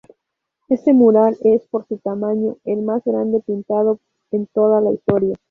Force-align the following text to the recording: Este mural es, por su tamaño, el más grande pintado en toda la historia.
Este 0.67 0.95
mural 0.95 1.37
es, 1.43 1.61
por 1.67 1.85
su 1.87 1.99
tamaño, 1.99 2.57
el 2.63 2.81
más 2.81 3.03
grande 3.03 3.39
pintado 3.41 3.99
en 4.31 4.47
toda 4.47 4.81
la 4.81 4.91
historia. 4.91 5.35